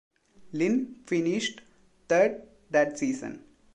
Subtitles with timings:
[0.51, 1.61] Lyn finished
[2.07, 3.43] third that season.